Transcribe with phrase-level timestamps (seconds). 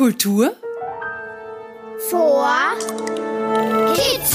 [0.00, 0.56] Kultur
[2.08, 2.48] vor
[3.94, 4.34] Kids.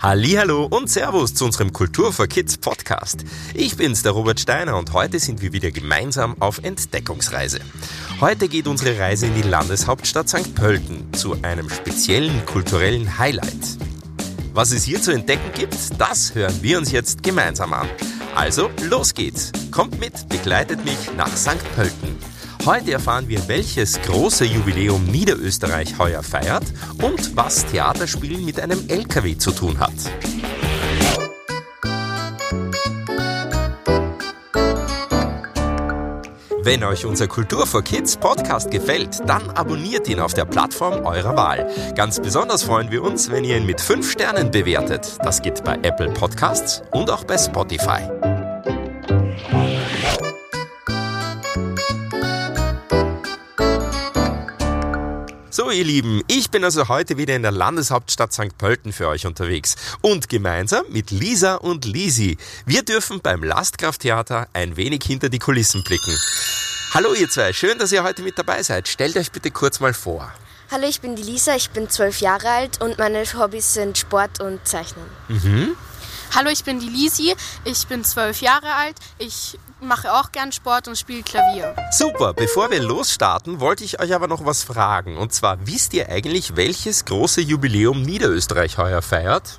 [0.00, 3.24] Hallo und Servus zu unserem Kultur for Kids Podcast.
[3.54, 7.60] Ich bin's, der Robert Steiner und heute sind wir wieder gemeinsam auf Entdeckungsreise.
[8.20, 10.56] Heute geht unsere Reise in die Landeshauptstadt St.
[10.56, 13.89] Pölten zu einem speziellen kulturellen Highlight.
[14.52, 17.88] Was es hier zu entdecken gibt, das hören wir uns jetzt gemeinsam an.
[18.34, 19.52] Also, los geht's.
[19.70, 21.58] Kommt mit, begleitet mich nach St.
[21.76, 22.16] Pölten.
[22.66, 26.64] Heute erfahren wir, welches große Jubiläum Niederösterreich heuer feiert
[27.00, 29.94] und was Theaterspielen mit einem LKW zu tun hat.
[36.70, 41.36] Wenn euch unser Kultur for Kids Podcast gefällt, dann abonniert ihn auf der Plattform eurer
[41.36, 41.68] Wahl.
[41.96, 45.18] Ganz besonders freuen wir uns, wenn ihr ihn mit 5 Sternen bewertet.
[45.24, 48.29] Das geht bei Apple Podcasts und auch bei Spotify.
[55.70, 58.58] So, ihr Lieben, ich bin also heute wieder in der Landeshauptstadt St.
[58.58, 62.38] Pölten für euch unterwegs und gemeinsam mit Lisa und Lisi.
[62.66, 66.18] Wir dürfen beim Lastkrafttheater ein wenig hinter die Kulissen blicken.
[66.92, 68.88] Hallo ihr zwei, schön, dass ihr heute mit dabei seid.
[68.88, 70.32] Stellt euch bitte kurz mal vor.
[70.72, 74.40] Hallo, ich bin die Lisa, ich bin zwölf Jahre alt und meine Hobbys sind Sport
[74.40, 75.06] und Zeichnen.
[75.28, 75.76] Mhm.
[76.32, 80.86] Hallo, ich bin die Lisi, ich bin zwölf Jahre alt, ich mache auch gern Sport
[80.86, 81.74] und spiele Klavier.
[81.90, 85.16] Super, bevor wir losstarten, wollte ich euch aber noch was fragen.
[85.16, 89.58] Und zwar, wisst ihr eigentlich, welches große Jubiläum Niederösterreich heuer feiert?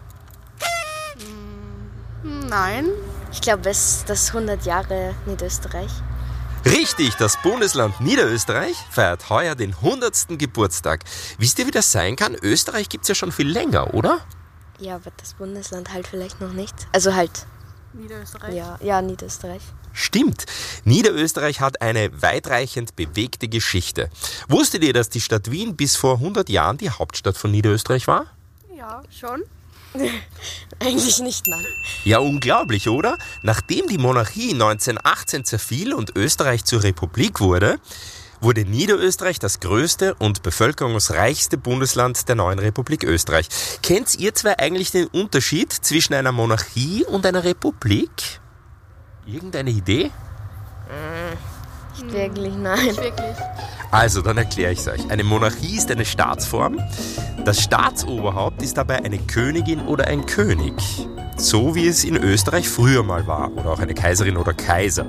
[2.23, 2.88] Nein.
[3.33, 5.92] Ich glaube, es ist das 100 Jahre Niederösterreich.
[6.66, 10.38] Richtig, das Bundesland Niederösterreich feiert heuer den 100.
[10.38, 11.03] Geburtstag.
[11.38, 12.36] Wisst ihr, wie das sein kann?
[12.36, 14.19] Österreich gibt es ja schon viel länger, oder?
[14.81, 16.73] Ja, aber das Bundesland halt vielleicht noch nicht.
[16.91, 17.45] Also halt,
[17.93, 18.55] Niederösterreich.
[18.55, 19.61] ja, ja, Niederösterreich.
[19.93, 20.45] Stimmt.
[20.85, 24.09] Niederösterreich hat eine weitreichend bewegte Geschichte.
[24.47, 28.25] Wusstet ihr, dass die Stadt Wien bis vor 100 Jahren die Hauptstadt von Niederösterreich war?
[28.75, 29.43] Ja, schon.
[30.80, 31.65] Eigentlich nicht, nein.
[32.03, 33.17] Ja, unglaublich, oder?
[33.43, 37.80] Nachdem die Monarchie 1918 zerfiel und Österreich zur Republik wurde,
[38.41, 43.47] wurde Niederösterreich das größte und bevölkerungsreichste Bundesland der neuen Republik Österreich.
[43.81, 48.39] Kennt ihr zwei eigentlich den Unterschied zwischen einer Monarchie und einer Republik?
[49.25, 50.11] Irgendeine Idee?
[51.93, 52.97] Nicht wirklich, nein.
[52.97, 53.35] Wirklich.
[53.91, 55.09] Also, dann erkläre ich es euch.
[55.11, 56.79] Eine Monarchie ist eine Staatsform.
[57.45, 60.73] Das Staatsoberhaupt ist dabei eine Königin oder ein König.
[61.37, 63.52] So wie es in Österreich früher mal war.
[63.52, 65.05] Oder auch eine Kaiserin oder Kaiser.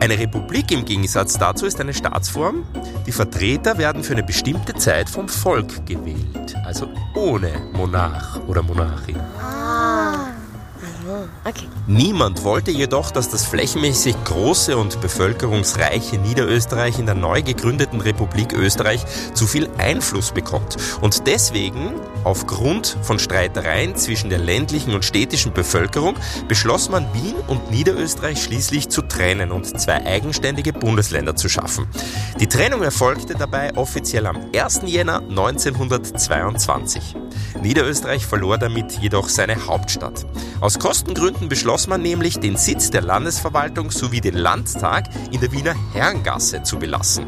[0.00, 2.64] Eine Republik im Gegensatz dazu ist eine Staatsform.
[3.06, 6.54] Die Vertreter werden für eine bestimmte Zeit vom Volk gewählt.
[6.64, 9.16] Also ohne Monarch oder Monarchin.
[11.44, 11.66] Okay.
[11.86, 18.52] Niemand wollte jedoch, dass das flächenmäßig große und bevölkerungsreiche Niederösterreich in der neu gegründeten Republik
[18.52, 19.04] Österreich
[19.34, 20.76] zu viel Einfluss bekommt.
[21.00, 27.70] Und deswegen, aufgrund von Streitereien zwischen der ländlichen und städtischen Bevölkerung, beschloss man Wien und
[27.70, 31.86] Niederösterreich schließlich zu trennen und zwei eigenständige Bundesländer zu schaffen.
[32.40, 34.82] Die Trennung erfolgte dabei offiziell am 1.
[34.84, 37.16] Jänner 1922.
[37.62, 40.26] Niederösterreich verlor damit jedoch seine Hauptstadt.
[40.60, 45.76] Aus Kostengründen beschloss man nämlich, den Sitz der Landesverwaltung sowie den Landtag in der Wiener
[45.92, 47.26] Herrengasse zu belassen.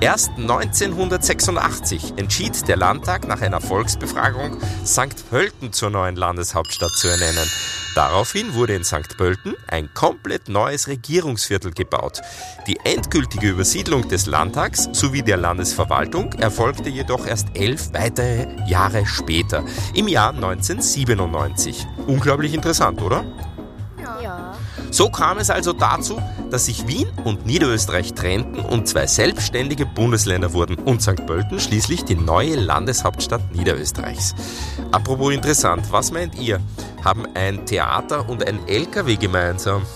[0.00, 5.30] Erst 1986 entschied der Landtag nach einer Volksbefragung, St.
[5.30, 7.48] Pölten zur neuen Landeshauptstadt zu ernennen.
[7.96, 9.16] Daraufhin wurde in St.
[9.16, 12.20] Pölten ein komplett neues Regierungsviertel gebaut.
[12.66, 19.64] Die endgültige Übersiedlung des Landtags sowie der Landesverwaltung erfolgte jedoch erst elf weitere Jahre später,
[19.94, 21.86] im Jahr 1997.
[22.06, 23.24] Unglaublich interessant, oder?
[24.22, 24.52] Ja.
[24.90, 26.20] So kam es also dazu,
[26.50, 31.26] dass sich Wien und Niederösterreich trennten und zwei selbstständige Bundesländer wurden und St.
[31.26, 34.34] Pölten schließlich die neue Landeshauptstadt Niederösterreichs.
[34.92, 36.60] Apropos interessant, was meint ihr?
[37.06, 39.86] Haben ein Theater und ein LKW gemeinsam?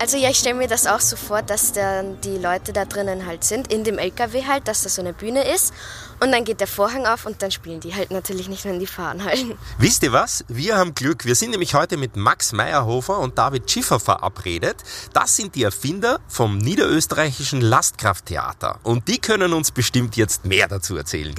[0.00, 3.26] Also ja, ich stelle mir das auch so vor, dass dann die Leute da drinnen
[3.26, 5.74] halt sind, in dem LKW halt, dass da so eine Bühne ist
[6.20, 8.86] und dann geht der Vorhang auf und dann spielen die halt natürlich nicht, wenn die
[8.86, 9.44] fahren halt.
[9.78, 10.44] Wisst ihr was?
[10.46, 11.24] Wir haben Glück.
[11.24, 14.76] Wir sind nämlich heute mit Max Meyerhofer und David Schiffer verabredet.
[15.12, 18.78] Das sind die Erfinder vom niederösterreichischen Lastkrafttheater.
[18.84, 21.34] Und die können uns bestimmt jetzt mehr dazu erzählen.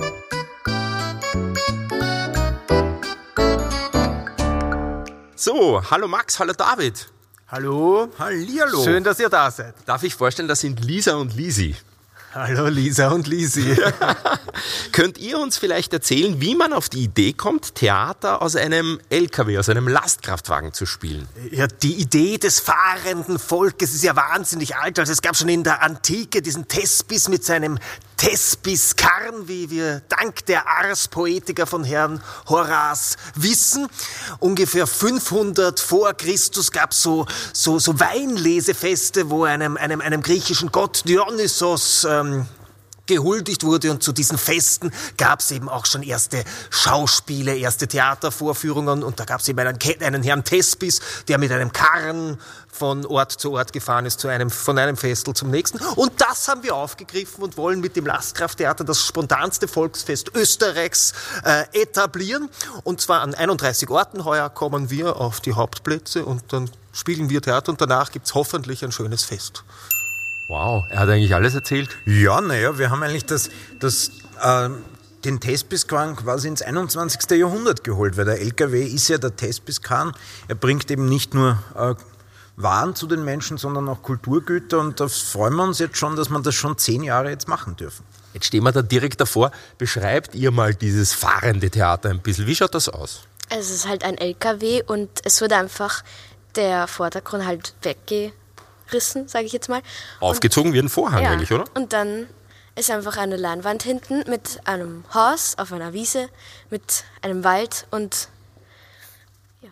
[5.44, 7.08] So, hallo Max, hallo David.
[7.48, 8.08] Hallo.
[8.20, 8.84] Hallihallo.
[8.84, 9.74] Schön, dass ihr da seid.
[9.88, 11.76] Darf ich vorstellen, das sind Lisa und Lisi.
[12.36, 13.76] Hallo Lisa und Lisi.
[14.92, 19.58] Könnt ihr uns vielleicht erzählen, wie man auf die Idee kommt, Theater aus einem LKW,
[19.58, 21.28] aus einem Lastkraftwagen zu spielen?
[21.50, 25.00] Ja, die Idee des fahrenden Volkes ist ja wahnsinnig alt.
[25.00, 27.80] Also es gab schon in der Antike diesen Thespis mit seinem
[28.22, 33.88] Thespis Karn, wie wir dank der Ars Poetiker von Herrn Horaz wissen.
[34.38, 40.72] Ungefähr 500 vor Christus gab es so, so, so Weinlesefeste, wo einem, einem, einem griechischen
[40.72, 42.46] Gott Dionysos ähm,
[43.08, 49.04] gehuldigt wurde und zu diesen Festen gab es eben auch schon erste Schauspiele, erste Theatervorführungen
[49.04, 52.38] und da gab es eben einen, einen Herrn Thespis, der mit einem Karren
[52.72, 55.80] von Ort zu Ort gefahren ist, zu einem, von einem Festel zum nächsten.
[55.96, 61.14] Und das haben wir aufgegriffen und wollen mit dem Lastkrafttheater das spontanste Volksfest Österreichs
[61.44, 62.50] äh, etablieren.
[62.84, 64.26] Und zwar an 31 Orten.
[64.26, 68.34] Heuer kommen wir auf die Hauptplätze und dann spielen wir Theater und danach gibt es
[68.34, 69.64] hoffentlich ein schönes Fest.
[70.52, 71.88] Wow, er hat eigentlich alles erzählt.
[72.06, 73.50] Ja, naja, wir haben eigentlich das,
[73.80, 74.12] das,
[74.42, 74.68] äh,
[75.24, 77.32] den Thespis-Kran quasi ins 21.
[77.40, 80.12] Jahrhundert geholt, weil der LKW ist ja der Thespis-Kran.
[80.50, 81.96] Er bringt eben nicht nur äh,
[82.58, 86.28] Waren zu den Menschen, sondern auch Kulturgüter und da freuen wir uns jetzt schon, dass
[86.28, 88.04] wir das schon zehn Jahre jetzt machen dürfen.
[88.34, 89.52] Jetzt stehen wir da direkt davor.
[89.78, 92.46] Beschreibt ihr mal dieses fahrende Theater ein bisschen.
[92.46, 93.22] Wie schaut das aus?
[93.48, 96.04] Es ist halt ein LKW und es wurde einfach
[96.56, 98.34] der Vordergrund halt wegge
[98.94, 99.82] rissen, sage ich jetzt mal.
[100.20, 101.66] Aufgezogen und, wie ein Vorhang ja, eigentlich, oder?
[101.74, 102.28] Und dann
[102.76, 106.30] ist einfach eine Leinwand hinten mit einem Haus auf einer Wiese,
[106.70, 108.30] mit einem Wald und
[109.62, 109.70] ja.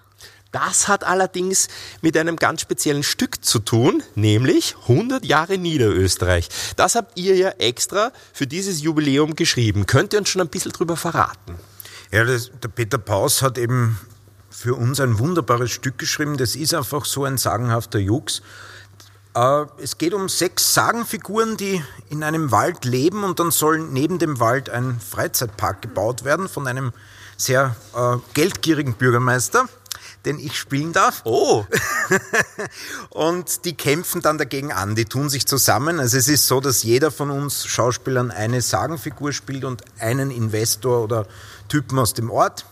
[0.52, 1.70] Das hat allerdings
[2.02, 6.50] mit einem ganz speziellen Stück zu tun, nämlich 100 Jahre Niederösterreich.
[6.76, 9.86] Das habt ihr ja extra für dieses Jubiläum geschrieben.
[9.86, 11.56] Könnt ihr uns schon ein bisschen drüber verraten?
[12.12, 14.00] Ja, das, der Peter Paus hat eben
[14.50, 16.38] für uns ein wunderbares Stück geschrieben.
[16.38, 18.42] Das ist einfach so ein sagenhafter Jux.
[19.40, 24.20] Äh, es geht um sechs Sagenfiguren, die in einem Wald leben und dann soll neben
[24.20, 26.92] dem Wald ein Freizeitpark gebaut werden von einem
[27.38, 29.70] sehr äh, geldgierigen Bürgermeister,
[30.26, 31.22] den ich spielen darf.
[31.24, 31.66] Oh!
[33.12, 36.02] und die kämpfen dann dagegen an, die tun sich zusammen.
[36.02, 41.02] Also es ist so, dass jeder von uns Schauspielern eine Sagenfigur spielt und einen Investor
[41.02, 41.26] oder
[41.70, 42.66] Typen aus dem Ort.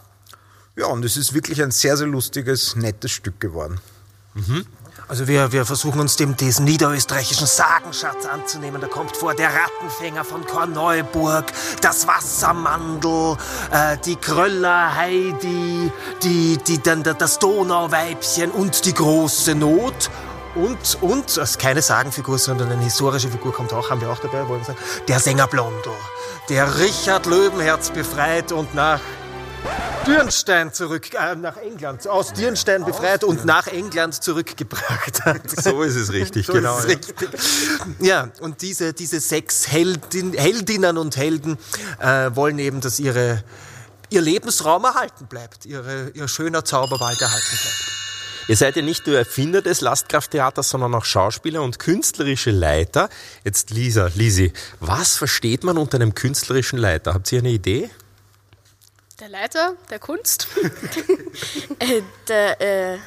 [0.76, 3.80] Ja, und es ist wirklich ein sehr, sehr lustiges, nettes Stück geworden.
[4.34, 4.66] Mhm.
[5.10, 8.82] Also wir, wir versuchen uns dem diesen niederösterreichischen Sagenschatz anzunehmen.
[8.82, 11.46] Da kommt vor der Rattenfänger von Korneuburg,
[11.82, 13.38] das Wassermandel,
[13.72, 15.92] äh, die Kröller Heidi,
[16.24, 20.10] die, die, dann das Donauweibchen und die große Not.
[20.56, 24.46] Und, und, als keine Sagenfigur, sondern eine historische Figur kommt auch, haben wir auch dabei,
[24.50, 25.96] wollen sagen, der Sänger Blondo,
[26.50, 29.00] der Richard Löwenherz befreit und nach
[30.08, 35.42] Dürnstein zurück, äh, nach England, aus Dürnstein befreit und nach England zurückgebracht hat.
[35.68, 36.78] So ist es richtig, so genau.
[36.78, 37.30] Ist richtig.
[38.00, 41.58] Ja, und diese, diese sechs Heldin, Heldinnen und Helden
[42.00, 43.44] äh, wollen eben, dass ihre,
[44.10, 47.98] ihr Lebensraum erhalten bleibt, ihre, ihr schöner Zauberwald erhalten bleibt.
[48.50, 53.10] Ihr seid ja nicht nur Erfinder des Lastkrafttheaters, sondern auch Schauspieler und künstlerische Leiter.
[53.44, 57.14] Jetzt Lisa, Lisi, was versteht man unter einem künstlerischen Leiter?
[57.14, 57.90] Habt ihr eine Idee?
[59.20, 60.48] Der Leiter der Kunst?
[61.80, 63.00] äh, der, äh,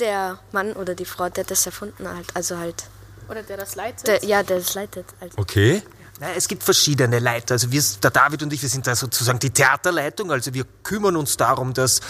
[0.00, 2.24] der Mann oder die Frau, der das erfunden hat.
[2.34, 2.86] Also halt.
[3.28, 4.08] Oder der das leitet?
[4.08, 5.06] Der, ja, der das leitet.
[5.20, 5.38] Also.
[5.38, 5.82] Okay.
[6.18, 7.54] Na, es gibt verschiedene Leiter.
[7.54, 10.32] Also wir, der David und ich, wir sind da sozusagen die Theaterleitung.
[10.32, 12.00] Also wir kümmern uns darum, dass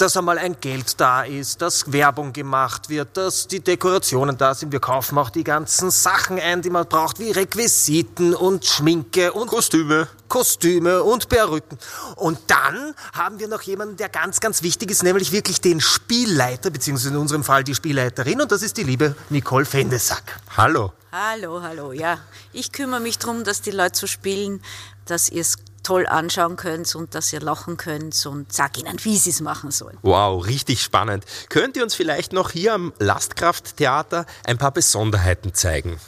[0.00, 4.72] dass einmal ein Geld da ist, dass Werbung gemacht wird, dass die Dekorationen da sind.
[4.72, 9.48] Wir kaufen auch die ganzen Sachen ein, die man braucht, wie Requisiten und Schminke und
[9.48, 10.08] Kostüme.
[10.28, 11.76] Kostüme und Perücken.
[12.16, 16.70] Und dann haben wir noch jemanden, der ganz, ganz wichtig ist, nämlich wirklich den Spielleiter,
[16.70, 20.40] beziehungsweise in unserem Fall die Spielleiterin, und das ist die liebe Nicole Fendesack.
[20.56, 20.92] Hallo.
[21.12, 22.18] Hallo, hallo, ja.
[22.52, 24.62] Ich kümmere mich darum, dass die Leute so spielen,
[25.04, 25.56] dass ihr es
[25.90, 29.72] toll anschauen könnt und dass ihr lachen könnt und sag ihnen, wie sie es machen
[29.72, 29.98] sollen.
[30.02, 31.24] Wow, richtig spannend.
[31.48, 35.98] Könnt ihr uns vielleicht noch hier am Lastkrafttheater ein paar Besonderheiten zeigen?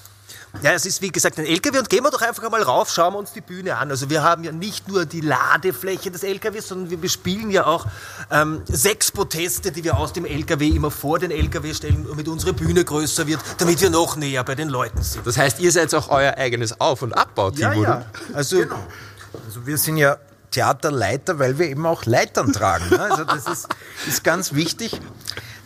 [0.62, 3.14] Ja, es ist wie gesagt ein LKW und gehen wir doch einfach einmal rauf, schauen
[3.14, 3.90] wir uns die Bühne an.
[3.90, 7.86] Also wir haben ja nicht nur die Ladefläche des LKWs, sondern wir bespielen ja auch
[8.30, 12.52] ähm, sechs Proteste, die wir aus dem LKW immer vor den LKW stellen, damit unsere
[12.52, 15.26] Bühne größer wird, damit wir noch näher bei den Leuten sind.
[15.26, 17.80] Das heißt, ihr seid auch euer eigenes Auf- und Abbauteam, ja, ja.
[17.80, 18.06] oder?
[18.34, 18.78] Also genau.
[19.46, 20.16] Also wir sind ja
[20.50, 22.90] Theaterleiter, weil wir eben auch Leitern tragen.
[22.90, 23.00] Ne?
[23.00, 23.68] Also das ist,
[24.06, 25.00] ist ganz wichtig.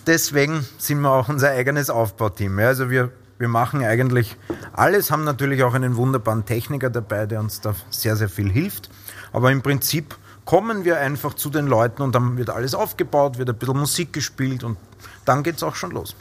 [0.07, 2.59] Deswegen sind wir auch unser eigenes Aufbauteam.
[2.61, 4.37] Also wir, wir machen eigentlich
[4.73, 8.89] alles, haben natürlich auch einen wunderbaren Techniker dabei, der uns da sehr, sehr viel hilft.
[9.33, 13.51] Aber im Prinzip kommen wir einfach zu den Leuten und dann wird alles aufgebaut, wird
[13.51, 14.79] ein bisschen Musik gespielt und
[15.25, 16.15] dann geht es auch schon los.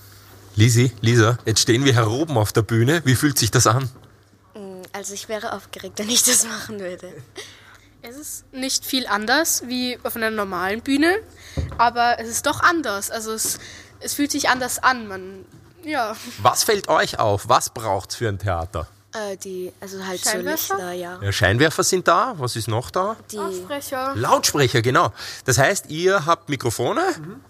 [0.56, 3.02] Lisi, Lisa, jetzt stehen wir hier oben auf der Bühne.
[3.06, 3.90] Wie fühlt sich das an?
[4.96, 7.12] Also ich wäre aufgeregt, wenn ich das machen würde.
[8.02, 11.18] Es ist nicht viel anders wie auf einer normalen Bühne,
[11.78, 13.12] aber es ist doch anders.
[13.12, 13.60] Also es,
[14.00, 15.10] es fühlt sich anders an.
[15.10, 15.46] Man,
[15.84, 16.16] ja.
[16.38, 17.50] Was fällt euch auf?
[17.50, 18.88] Was braucht es für ein Theater?
[19.15, 20.75] Äh, die, also halt so Scheinwerfer?
[20.75, 21.19] Lichter, ja.
[21.22, 22.36] Ja, Scheinwerfer sind da.
[22.38, 23.15] Was ist noch da?
[23.31, 24.13] Die, Lautsprecher.
[24.15, 25.13] Lautsprecher, genau.
[25.45, 27.01] Das heißt, ihr habt Mikrofone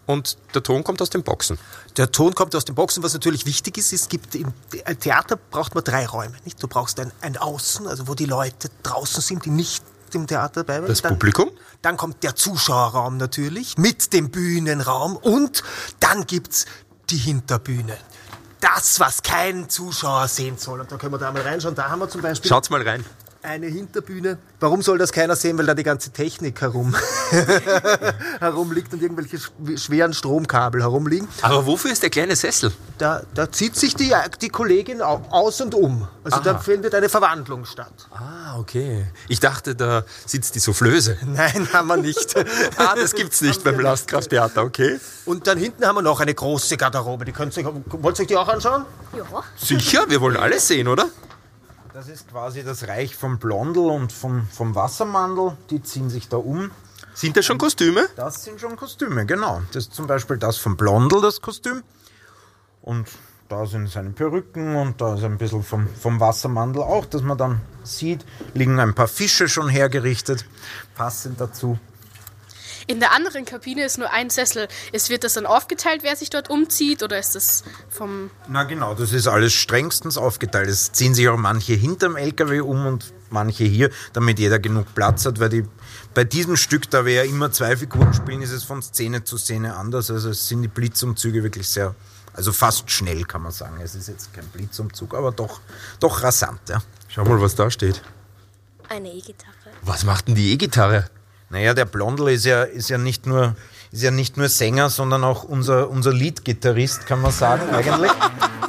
[0.05, 1.57] und der Ton kommt aus den Boxen.
[1.97, 3.01] Der Ton kommt aus den Boxen.
[3.01, 4.53] Was natürlich wichtig ist, es gibt im
[4.99, 6.35] Theater braucht man drei Räume.
[6.43, 6.61] Nicht?
[6.61, 10.63] Du brauchst ein, ein Außen, also wo die Leute draußen sind, die nicht im Theater
[10.63, 10.87] dabei waren.
[10.87, 11.51] Das Publikum?
[11.81, 15.63] Dann kommt der Zuschauerraum natürlich mit dem Bühnenraum und
[15.99, 16.65] dann gibt's
[17.09, 17.97] die Hinterbühne.
[18.65, 20.81] Das, was kein Zuschauer sehen soll.
[20.81, 21.75] Und da können wir da mal reinschauen.
[21.75, 23.05] Da haben wir zum Beispiel Schaut's mal rein.
[23.45, 24.37] Eine Hinterbühne.
[24.59, 25.57] Warum soll das keiner sehen?
[25.57, 26.95] Weil da die ganze Technik herum
[28.39, 31.27] herumliegt und irgendwelche sch- schweren Stromkabel herumliegen.
[31.41, 32.71] Aber wofür ist der kleine Sessel?
[32.97, 36.07] Da, da zieht sich die, die Kollegin au- aus und um.
[36.23, 37.91] Also da findet eine Verwandlung statt.
[38.11, 39.05] Ah, okay.
[39.27, 41.17] Ich dachte, da sitzt die Soufflöse.
[41.25, 42.33] Nein, haben wir nicht.
[42.77, 44.99] Ah, das gibt's nicht beim Lastkrafttheater, okay?
[45.25, 47.25] Und dann hinten haben wir noch eine große Garderobe.
[47.25, 48.85] Die könnt ihr euch, wollt ihr euch die auch anschauen?
[49.15, 49.23] ja.
[49.55, 51.05] Sicher, wir wollen alles sehen, oder?
[51.95, 55.55] Das ist quasi das Reich vom Blondel und vom, vom Wassermandel.
[55.69, 56.69] Die ziehen sich da um.
[57.13, 58.09] Sind das schon Kostüme?
[58.17, 59.61] Das sind schon Kostüme, genau.
[59.71, 61.83] Das ist zum Beispiel das vom Blondel, das Kostüm.
[62.81, 63.07] Und
[63.47, 67.37] da sind seine Perücken und da ist ein bisschen vom, vom Wassermandel auch, dass man
[67.37, 68.25] dann sieht.
[68.53, 70.45] Liegen ein paar Fische schon hergerichtet,
[70.95, 71.79] passend dazu.
[72.87, 74.67] In der anderen Kabine ist nur ein Sessel.
[74.91, 78.29] Es wird das dann aufgeteilt, wer sich dort umzieht, oder ist das vom.
[78.47, 80.69] Na genau, das ist alles strengstens aufgeteilt.
[80.69, 85.25] Es ziehen sich auch manche hinterm LKW um und manche hier, damit jeder genug Platz
[85.25, 85.65] hat, weil die,
[86.13, 89.37] bei diesem Stück, da wir ja immer zwei Figuren spielen, ist es von Szene zu
[89.37, 90.11] Szene anders.
[90.11, 91.95] Also es sind die Blitzumzüge wirklich sehr,
[92.33, 93.79] also fast schnell kann man sagen.
[93.81, 95.59] Es ist jetzt kein Blitzumzug, aber doch,
[95.99, 96.61] doch rasant.
[96.69, 96.83] Ja.
[97.07, 98.01] Schau mal, was da steht.
[98.89, 99.53] Eine E-Gitarre.
[99.81, 101.09] Was macht denn die E-Gitarre?
[101.49, 103.55] Naja, der Blondel ist ja, ist ja nicht nur
[103.95, 108.11] ist ja nicht nur Sänger, sondern auch unser, unser Lead-Gitarrist, kann man sagen, eigentlich.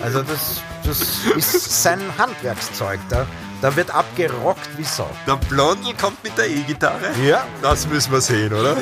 [0.00, 1.00] Also das, das
[1.34, 3.00] ist sein Handwerkszeug.
[3.08, 3.26] Da,
[3.60, 5.10] da wird abgerockt wie Sau.
[5.26, 7.10] Der Blondel kommt mit der E-Gitarre?
[7.24, 7.44] Ja.
[7.60, 8.76] Das müssen wir sehen, oder?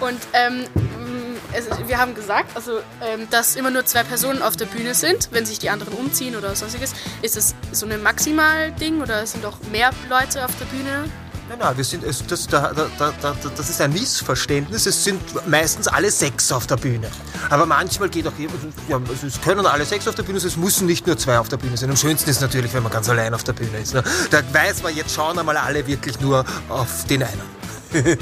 [0.00, 0.64] Und ähm,
[1.52, 5.28] es, wir haben gesagt, also, ähm, dass immer nur zwei Personen auf der Bühne sind,
[5.30, 6.94] wenn sich die anderen umziehen oder sonstiges.
[7.22, 11.04] Ist das so ein Maximal-Ding oder sind auch mehr Leute auf der Bühne?
[11.50, 14.86] Nein, nein, wir sind, das, da, da, da, da, das ist ein Missverständnis.
[14.86, 17.10] Es sind meistens alle sechs auf der Bühne.
[17.48, 20.56] Aber manchmal geht auch jemand, ja, es können alle sechs auf der Bühne sein, es
[20.56, 21.90] müssen nicht nur zwei auf der Bühne sein.
[21.90, 23.94] Am schönsten ist natürlich, wenn man ganz allein auf der Bühne ist.
[23.94, 24.04] Ne?
[24.30, 27.42] Da weiß man, jetzt schauen einmal alle wirklich nur auf den einen.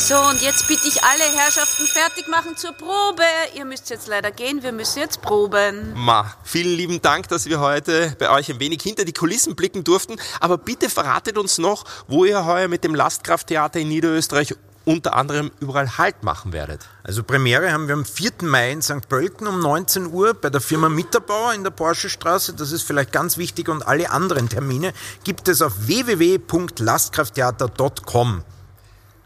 [0.00, 3.22] So, und jetzt bitte ich alle Herrschaften fertig machen zur Probe.
[3.54, 5.92] Ihr müsst jetzt leider gehen, wir müssen jetzt proben.
[5.94, 9.84] Ma, vielen lieben Dank, dass wir heute bei euch ein wenig hinter die Kulissen blicken
[9.84, 10.16] durften.
[10.40, 14.54] Aber bitte verratet uns noch, wo ihr heuer mit dem Lastkrafttheater in Niederösterreich
[14.86, 16.88] unter anderem überall Halt machen werdet.
[17.02, 18.32] Also Premiere haben wir am 4.
[18.42, 19.06] Mai in St.
[19.06, 22.54] Pölten um 19 Uhr bei der Firma Mitterbauer in der Porschestraße.
[22.54, 28.44] Das ist vielleicht ganz wichtig und alle anderen Termine gibt es auf www.lastkrafttheater.com.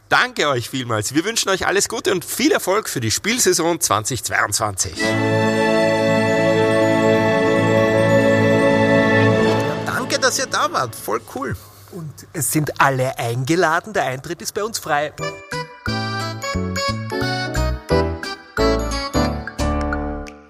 [0.08, 1.14] Danke euch vielmals.
[1.14, 4.92] Wir wünschen euch alles Gute und viel Erfolg für die Spielsaison 2022.
[9.86, 10.94] Danke, dass ihr da wart.
[10.94, 11.56] Voll cool.
[11.92, 13.92] Und es sind alle eingeladen.
[13.92, 15.12] Der Eintritt ist bei uns frei.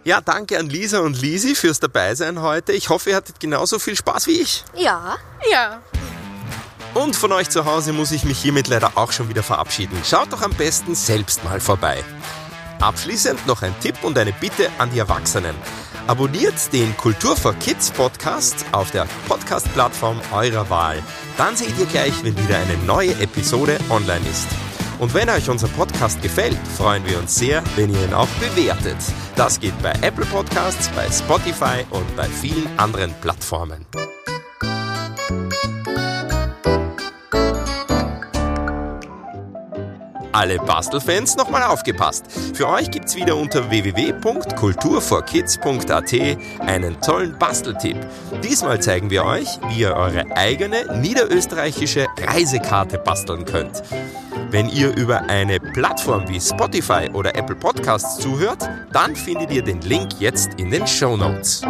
[0.05, 2.73] Ja, danke an Lisa und Lisi fürs Dabeisein heute.
[2.73, 4.65] Ich hoffe, ihr hattet genauso viel Spaß wie ich.
[4.75, 5.17] Ja.
[5.51, 5.81] Ja.
[6.95, 9.99] Und von euch zu Hause muss ich mich hiermit leider auch schon wieder verabschieden.
[10.05, 12.05] Schaut doch am besten selbst mal vorbei.
[12.81, 15.57] Abschließend noch ein Tipp und eine Bitte an die Erwachsenen.
[16.07, 21.03] Abonniert den Kultur for Kids Podcast auf der Podcast-Plattform eurer Wahl.
[21.37, 24.47] Dann seht ihr gleich, wenn wieder eine neue Episode online ist.
[25.01, 28.99] Und wenn euch unser Podcast gefällt, freuen wir uns sehr, wenn ihr ihn auch bewertet.
[29.35, 33.85] Das geht bei Apple Podcasts, bei Spotify und bei vielen anderen Plattformen.
[40.35, 42.27] Alle Bastelfans nochmal aufgepasst.
[42.55, 46.13] Für euch gibt's wieder unter www.kulturforkids.at
[46.59, 47.97] einen tollen Basteltipp.
[48.43, 53.85] Diesmal zeigen wir euch, wie ihr eure eigene niederösterreichische Reisekarte basteln könnt.
[54.51, 59.83] Wenn ihr über eine Plattform wie Spotify oder Apple Podcasts zuhört, dann findet ihr den
[59.83, 61.63] Link jetzt in den Show Notes.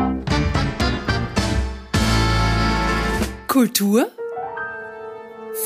[3.47, 4.07] Kultur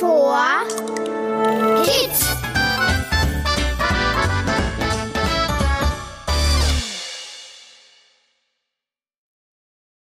[0.01, 0.37] Vor
[1.85, 2.28] Kids.